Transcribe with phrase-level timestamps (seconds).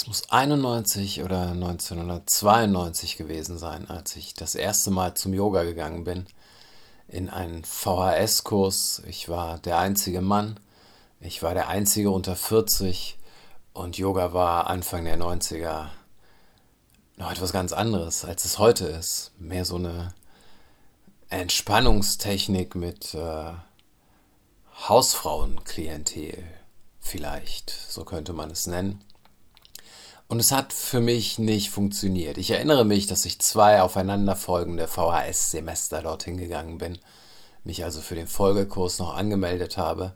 [0.00, 6.04] Es muss 91 oder 1992 gewesen sein, als ich das erste Mal zum Yoga gegangen
[6.04, 6.26] bin.
[7.06, 9.02] In einen VHS-Kurs.
[9.06, 10.58] Ich war der einzige Mann.
[11.20, 13.18] Ich war der einzige unter 40.
[13.74, 15.88] Und Yoga war Anfang der 90er
[17.18, 19.32] noch etwas ganz anderes, als es heute ist.
[19.38, 20.14] Mehr so eine
[21.28, 23.52] Entspannungstechnik mit äh,
[24.88, 26.42] Hausfrauenklientel.
[27.00, 29.04] Vielleicht, so könnte man es nennen.
[30.30, 32.38] Und es hat für mich nicht funktioniert.
[32.38, 37.00] Ich erinnere mich, dass ich zwei aufeinanderfolgende VHS-Semester dorthin gegangen bin,
[37.64, 40.14] mich also für den Folgekurs noch angemeldet habe.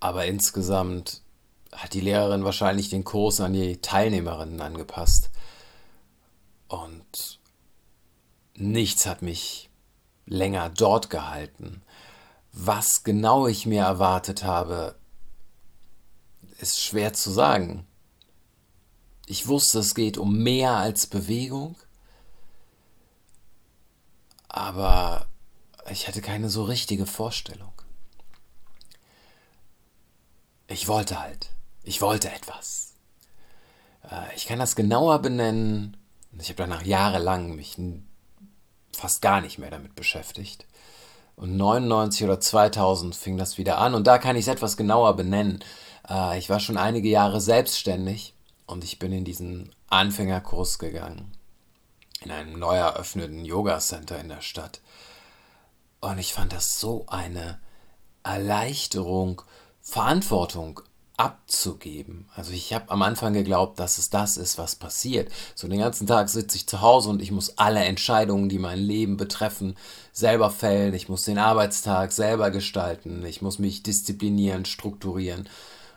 [0.00, 1.22] Aber insgesamt
[1.70, 5.30] hat die Lehrerin wahrscheinlich den Kurs an die Teilnehmerinnen angepasst.
[6.66, 7.38] Und
[8.56, 9.70] nichts hat mich
[10.26, 11.82] länger dort gehalten.
[12.50, 14.96] Was genau ich mir erwartet habe,
[16.58, 17.86] ist schwer zu sagen.
[19.26, 21.74] Ich wusste, es geht um mehr als Bewegung,
[24.48, 25.26] aber
[25.90, 27.72] ich hatte keine so richtige Vorstellung.
[30.68, 31.50] Ich wollte halt,
[31.82, 32.94] ich wollte etwas.
[34.08, 35.96] Äh, ich kann das genauer benennen.
[36.38, 37.76] Ich habe danach jahrelang mich
[38.92, 40.66] fast gar nicht mehr damit beschäftigt.
[41.34, 45.16] Und 99 oder 2000 fing das wieder an und da kann ich es etwas genauer
[45.16, 45.64] benennen.
[46.08, 48.35] Äh, ich war schon einige Jahre selbstständig
[48.66, 51.32] und ich bin in diesen Anfängerkurs gegangen.
[52.20, 54.80] In einem neu eröffneten Yoga-Center in der Stadt.
[56.00, 57.60] Und ich fand das so eine
[58.22, 59.42] Erleichterung,
[59.82, 60.80] Verantwortung
[61.16, 62.28] abzugeben.
[62.34, 65.32] Also ich habe am Anfang geglaubt, dass es das ist, was passiert.
[65.54, 68.78] So den ganzen Tag sitze ich zu Hause und ich muss alle Entscheidungen, die mein
[68.78, 69.76] Leben betreffen,
[70.12, 70.92] selber fällen.
[70.92, 73.24] Ich muss den Arbeitstag selber gestalten.
[73.24, 75.48] Ich muss mich disziplinieren, strukturieren.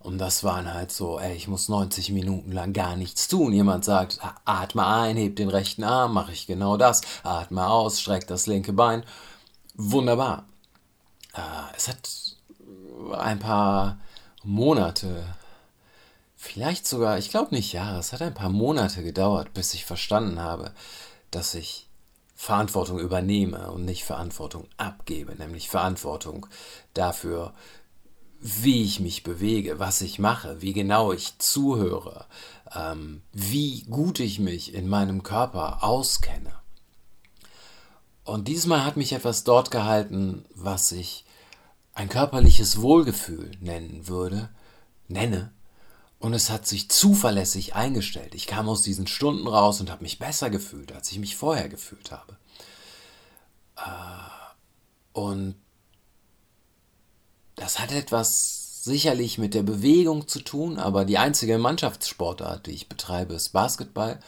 [0.00, 3.52] Und das waren halt so, ey, ich muss 90 Minuten lang gar nichts tun.
[3.52, 7.02] Jemand sagt, atme ein, heb den rechten Arm, mache ich genau das.
[7.22, 9.04] Atme aus, streck das linke Bein.
[9.74, 10.46] Wunderbar.
[11.34, 12.08] Äh, es hat
[13.18, 13.98] ein paar
[14.42, 15.22] Monate,
[16.34, 20.40] vielleicht sogar, ich glaube nicht Jahre, es hat ein paar Monate gedauert, bis ich verstanden
[20.40, 20.72] habe,
[21.30, 21.88] dass ich
[22.34, 26.46] Verantwortung übernehme und nicht Verantwortung abgebe, nämlich Verantwortung
[26.94, 27.52] dafür,
[28.40, 32.26] wie ich mich bewege, was ich mache, wie genau ich zuhöre,
[32.74, 36.52] ähm, wie gut ich mich in meinem Körper auskenne.
[38.24, 41.24] Und diesmal hat mich etwas dort gehalten, was ich
[41.92, 44.48] ein körperliches Wohlgefühl nennen würde,
[45.08, 45.52] nenne.
[46.18, 48.34] Und es hat sich zuverlässig eingestellt.
[48.34, 51.68] Ich kam aus diesen Stunden raus und habe mich besser gefühlt, als ich mich vorher
[51.68, 52.36] gefühlt habe.
[53.76, 54.30] Äh,
[55.12, 55.56] und
[57.60, 62.88] das hat etwas sicherlich mit der Bewegung zu tun, aber die einzige Mannschaftssportart, die ich
[62.88, 64.18] betreibe, ist Basketball.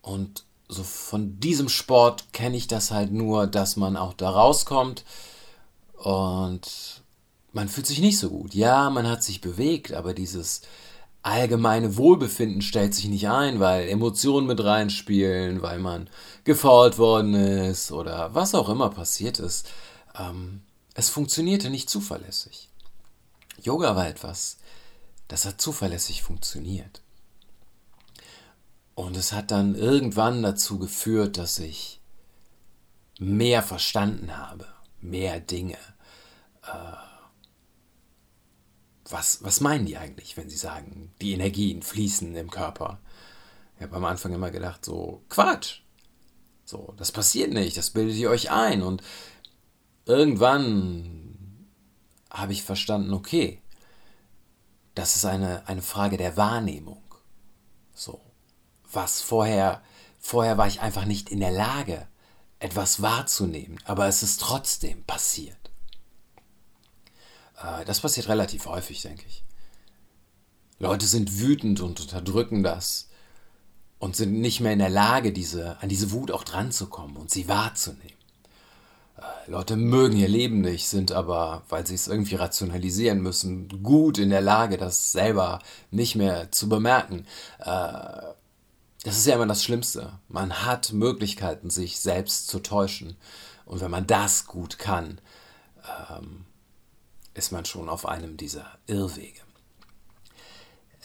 [0.00, 5.04] Und so von diesem Sport kenne ich das halt nur, dass man auch da rauskommt
[5.96, 7.02] und
[7.52, 8.54] man fühlt sich nicht so gut.
[8.54, 10.62] Ja, man hat sich bewegt, aber dieses
[11.22, 16.08] allgemeine Wohlbefinden stellt sich nicht ein, weil Emotionen mit reinspielen, weil man
[16.44, 19.68] gefault worden ist oder was auch immer passiert ist.
[20.18, 20.62] Ähm,
[20.94, 22.70] es funktionierte nicht zuverlässig.
[23.60, 24.58] Yoga war etwas,
[25.28, 27.02] das hat zuverlässig funktioniert.
[28.94, 32.00] Und es hat dann irgendwann dazu geführt, dass ich
[33.18, 34.66] mehr verstanden habe,
[35.00, 35.78] mehr Dinge.
[36.62, 36.96] Äh,
[39.08, 43.00] was, was meinen die eigentlich, wenn sie sagen, die Energien fließen im Körper?
[43.76, 45.80] Ich habe am Anfang immer gedacht, so Quatsch.
[46.64, 48.82] So, das passiert nicht, das bildet ihr euch ein.
[48.82, 49.02] Und
[50.06, 51.66] irgendwann
[52.30, 53.62] habe ich verstanden, okay,
[54.94, 57.02] das ist eine, eine Frage der Wahrnehmung.
[57.94, 58.20] So.
[58.92, 59.82] Was vorher,
[60.18, 62.06] vorher war ich einfach nicht in der Lage,
[62.60, 65.58] etwas wahrzunehmen, aber es ist trotzdem passiert.
[67.62, 69.44] Äh, das passiert relativ häufig, denke ich.
[70.78, 73.08] Leute sind wütend und unterdrücken das
[73.98, 77.16] und sind nicht mehr in der Lage, diese, an diese Wut auch dran zu kommen
[77.16, 78.23] und sie wahrzunehmen.
[79.46, 84.30] Leute mögen ihr Leben nicht, sind aber, weil sie es irgendwie rationalisieren müssen, gut in
[84.30, 87.26] der Lage, das selber nicht mehr zu bemerken.
[87.58, 88.32] Äh,
[89.04, 90.18] das ist ja immer das Schlimmste.
[90.28, 93.16] Man hat Möglichkeiten, sich selbst zu täuschen.
[93.66, 95.20] Und wenn man das gut kann,
[96.10, 96.46] ähm,
[97.34, 99.40] ist man schon auf einem dieser Irrwege.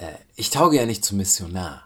[0.00, 1.83] Äh, ich tauge ja nicht zum Missionar.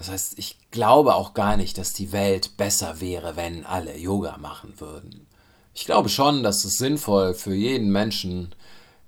[0.00, 4.38] Das heißt, ich glaube auch gar nicht, dass die Welt besser wäre, wenn alle Yoga
[4.38, 5.26] machen würden.
[5.74, 8.54] Ich glaube schon, dass es sinnvoll für jeden Menschen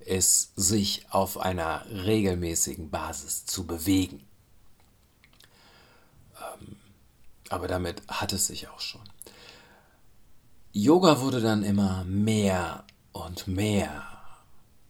[0.01, 4.23] ist, sich auf einer regelmäßigen Basis zu bewegen.
[6.37, 6.75] Ähm,
[7.49, 9.01] aber damit hat es sich auch schon.
[10.73, 14.03] Yoga wurde dann immer mehr und mehr.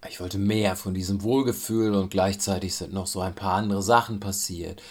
[0.09, 4.19] Ich wollte mehr von diesem Wohlgefühl und gleichzeitig sind noch so ein paar andere Sachen
[4.19, 4.81] passiert.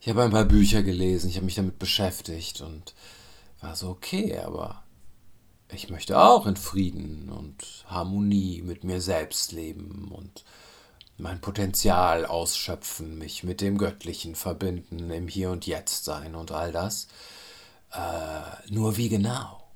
[0.00, 2.94] Ich habe ein paar Bücher gelesen, ich habe mich damit beschäftigt und
[3.60, 4.84] war so okay, aber
[5.70, 10.44] ich möchte auch in Frieden und Harmonie mit mir selbst leben und
[11.18, 16.70] mein Potenzial ausschöpfen, mich mit dem Göttlichen verbinden, im Hier und Jetzt sein und all
[16.70, 17.08] das.
[17.92, 19.68] Äh, nur wie genau?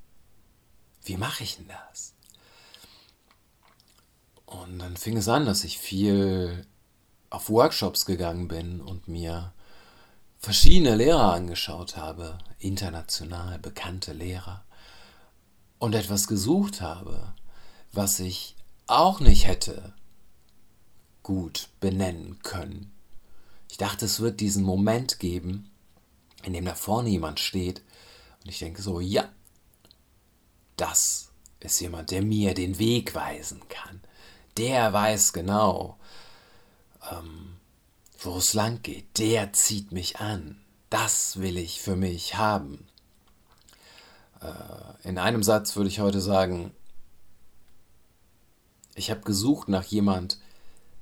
[1.03, 2.13] Wie mache ich denn das?
[4.45, 6.65] Und dann fing es an, dass ich viel
[7.29, 9.53] auf Workshops gegangen bin und mir
[10.43, 14.65] verschiedene Lehrer angeschaut habe, international bekannte Lehrer,
[15.79, 17.33] und etwas gesucht habe,
[17.93, 19.93] was ich auch nicht hätte
[21.23, 22.91] gut benennen können.
[23.71, 25.71] Ich dachte, es wird diesen Moment geben,
[26.43, 27.81] in dem da vorne jemand steht
[28.43, 29.29] und ich denke so, ja,
[30.75, 31.31] das
[31.61, 34.01] ist jemand, der mir den Weg weisen kann.
[34.57, 35.97] Der weiß genau,
[37.09, 37.55] ähm,
[38.25, 39.17] wo es lang geht.
[39.17, 40.59] Der zieht mich an.
[40.89, 42.87] Das will ich für mich haben.
[44.41, 46.71] Äh, in einem Satz würde ich heute sagen,
[48.95, 50.39] ich habe gesucht nach jemand,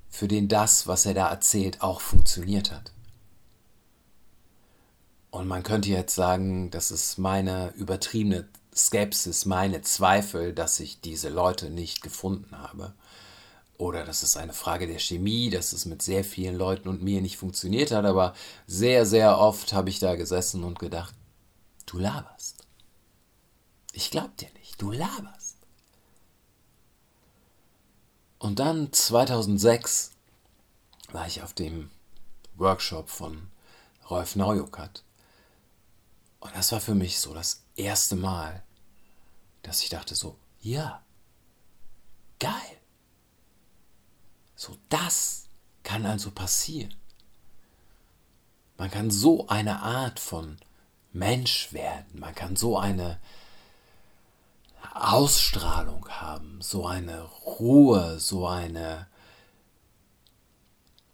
[0.09, 2.91] für den das, was er da erzählt, auch funktioniert hat.
[5.29, 11.29] Und man könnte jetzt sagen, das ist meine übertriebene Skepsis, meine Zweifel, dass ich diese
[11.29, 12.93] Leute nicht gefunden habe.
[13.81, 17.19] Oder das ist eine Frage der Chemie, dass es mit sehr vielen Leuten und mir
[17.19, 18.05] nicht funktioniert hat.
[18.05, 18.35] Aber
[18.67, 21.15] sehr, sehr oft habe ich da gesessen und gedacht,
[21.87, 22.67] du laberst.
[23.91, 25.57] Ich glaub dir nicht, du laberst.
[28.37, 30.11] Und dann 2006
[31.11, 31.89] war ich auf dem
[32.57, 33.49] Workshop von
[34.11, 35.03] Rolf Naujokat.
[36.39, 38.61] Und das war für mich so das erste Mal,
[39.63, 41.01] dass ich dachte so, ja,
[42.37, 42.80] geil.
[44.61, 45.47] So, das
[45.81, 46.93] kann also passieren.
[48.77, 50.57] Man kann so eine Art von
[51.11, 52.19] Mensch werden.
[52.19, 53.19] Man kann so eine
[54.93, 59.07] Ausstrahlung haben, so eine Ruhe, so eine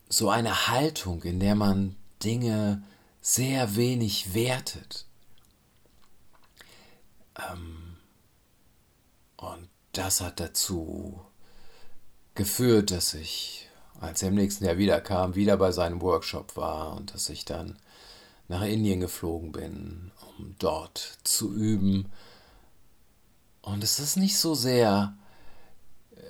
[0.10, 2.84] so eine Haltung, in der man Dinge
[3.22, 5.06] sehr wenig wertet.
[7.50, 7.96] Ähm,
[9.38, 11.27] und das hat dazu
[12.38, 13.68] geführt, dass ich,
[14.00, 17.78] als er im nächsten Jahr wiederkam, wieder bei seinem Workshop war und dass ich dann
[18.48, 22.10] nach Indien geflogen bin, um dort zu üben
[23.68, 25.14] und es ist nicht so sehr
[26.16, 26.22] äh,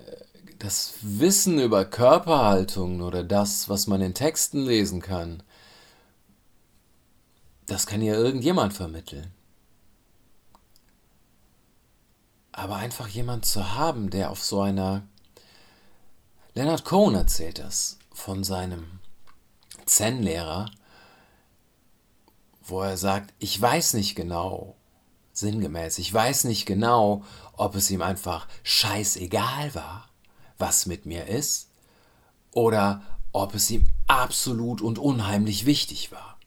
[0.58, 5.44] das Wissen über Körperhaltung oder das, was man in Texten lesen kann.
[7.68, 9.32] Das kann ja irgendjemand vermitteln.
[12.54, 15.04] Aber einfach jemand zu haben, der auf so einer...
[16.58, 19.00] Leonard Cohen erzählt das von seinem
[19.86, 20.72] Zen-Lehrer,
[22.64, 24.76] wo er sagt, ich weiß nicht genau,
[25.34, 26.00] sinngemäß.
[26.00, 27.24] Ich weiß nicht genau,
[27.54, 30.10] ob es ihm einfach scheißegal war,
[30.58, 31.70] was mit mir ist,
[32.54, 36.40] oder ob es ihm absolut und unheimlich wichtig war.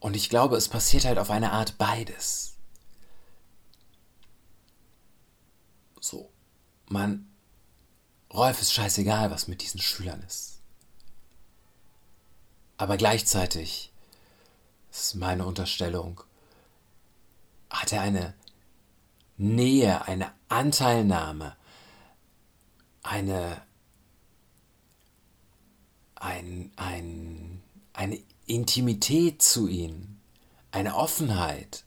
[0.00, 2.55] Und ich glaube, es passiert halt auf eine Art beides.
[6.06, 6.30] So,
[6.88, 7.26] man,
[8.32, 10.60] Rolf ist scheißegal, was mit diesen Schülern ist.
[12.76, 13.90] Aber gleichzeitig,
[14.88, 16.20] das ist meine Unterstellung,
[17.70, 18.34] hat er eine
[19.36, 21.56] Nähe, eine Anteilnahme,
[23.02, 23.62] eine,
[26.14, 27.62] ein, ein,
[27.94, 30.20] eine Intimität zu ihnen,
[30.70, 31.82] eine Offenheit,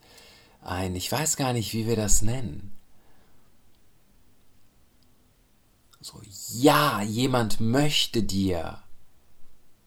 [0.59, 2.78] ein, ich weiß gar nicht, wie wir das nennen.
[6.01, 6.21] So,
[6.53, 8.81] ja, jemand möchte dir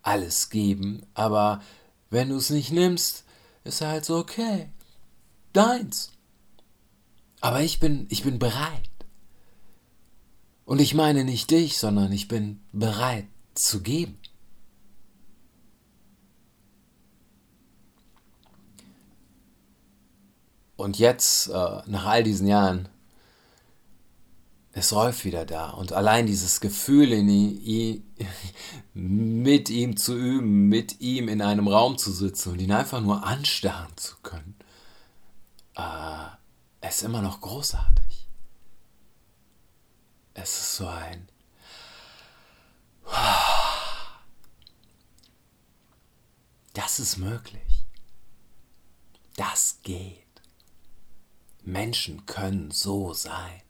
[0.02, 1.62] alles geben, aber
[2.10, 3.24] wenn du es nicht nimmst,
[3.64, 4.68] ist er halt so, okay,
[5.52, 6.12] deins.
[7.40, 8.90] Aber ich bin, ich bin bereit.
[10.64, 14.18] Und ich meine nicht dich, sondern ich bin bereit zu geben.
[20.76, 22.88] Und jetzt, äh, nach all diesen Jahren,
[24.72, 25.70] ist Rolf wieder da.
[25.70, 28.14] Und allein dieses Gefühl in ihn,
[28.94, 33.24] mit ihm zu üben, mit ihm in einem Raum zu sitzen und ihn einfach nur
[33.24, 34.56] anstarren zu können,
[35.76, 38.28] äh, ist immer noch großartig.
[40.34, 41.28] Es ist so ein...
[46.74, 47.84] Das ist möglich.
[49.36, 50.24] Das geht.
[51.62, 53.60] Menschen können so sein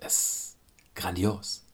[0.00, 0.56] ist
[0.94, 1.67] grandios.